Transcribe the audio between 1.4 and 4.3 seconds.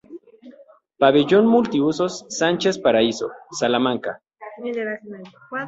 Multiusos Sánchez Paraíso, Salamanca.